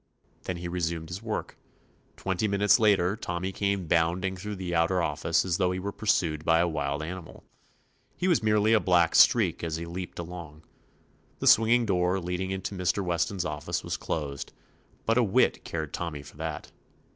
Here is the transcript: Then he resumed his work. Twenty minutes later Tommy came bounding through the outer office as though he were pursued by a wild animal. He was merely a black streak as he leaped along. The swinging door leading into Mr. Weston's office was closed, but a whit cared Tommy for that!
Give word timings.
Then 0.45 0.57
he 0.57 0.67
resumed 0.67 1.09
his 1.09 1.21
work. 1.21 1.59
Twenty 2.17 2.47
minutes 2.47 2.79
later 2.79 3.15
Tommy 3.15 3.51
came 3.51 3.85
bounding 3.85 4.35
through 4.35 4.55
the 4.55 4.73
outer 4.73 4.99
office 4.99 5.45
as 5.45 5.57
though 5.57 5.69
he 5.69 5.77
were 5.77 5.91
pursued 5.91 6.43
by 6.43 6.57
a 6.57 6.67
wild 6.67 7.03
animal. 7.03 7.43
He 8.17 8.27
was 8.27 8.41
merely 8.41 8.73
a 8.73 8.79
black 8.79 9.13
streak 9.13 9.63
as 9.63 9.75
he 9.75 9.85
leaped 9.85 10.17
along. 10.17 10.63
The 11.37 11.45
swinging 11.45 11.85
door 11.85 12.19
leading 12.19 12.49
into 12.49 12.73
Mr. 12.73 13.05
Weston's 13.05 13.45
office 13.45 13.83
was 13.83 13.95
closed, 13.95 14.53
but 15.05 15.19
a 15.19 15.23
whit 15.23 15.63
cared 15.63 15.93
Tommy 15.93 16.23
for 16.23 16.35
that! 16.37 16.71